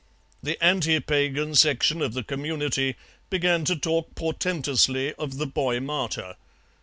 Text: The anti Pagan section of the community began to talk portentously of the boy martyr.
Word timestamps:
The 0.41 0.57
anti 0.63 0.99
Pagan 0.99 1.53
section 1.53 2.01
of 2.01 2.15
the 2.15 2.23
community 2.23 2.95
began 3.29 3.65
to 3.65 3.75
talk 3.75 4.15
portentously 4.15 5.13
of 5.13 5.37
the 5.37 5.45
boy 5.45 5.79
martyr. 5.79 6.37